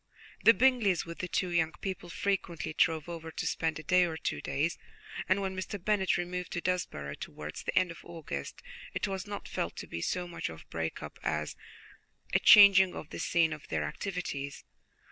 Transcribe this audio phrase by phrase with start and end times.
[0.43, 4.17] The Bingleys, with the two young people, frequently drove over to spend a day or
[4.17, 4.79] two days,
[5.29, 5.77] and when Mr.
[5.77, 8.63] Bennet removed to Desborough towards the end of August,
[8.95, 11.55] it was not felt to be so much of a break up as
[12.33, 14.65] a changing of the scene of their activities.